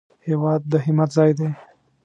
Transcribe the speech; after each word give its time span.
هېواد 0.27 0.61
د 0.71 0.73
همت 0.85 1.09
ځای 1.17 1.31
دی 1.37 1.49